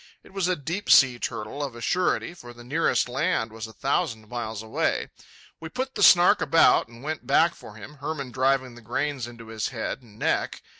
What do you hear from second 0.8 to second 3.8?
sea turtle of a surety, for the nearest land was a